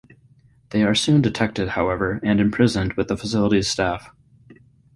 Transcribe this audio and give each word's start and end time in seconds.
They 0.71 0.81
are 0.81 0.95
soon 0.95 1.21
detected, 1.21 1.67
however, 1.77 2.19
and 2.23 2.41
imprisoned 2.41 2.93
with 2.93 3.07
the 3.09 3.15
facility's 3.15 3.67
staff. 3.69 4.09